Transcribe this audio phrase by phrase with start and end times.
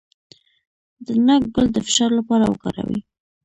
[1.05, 2.99] د ناک ګل د فشار لپاره وکاروئ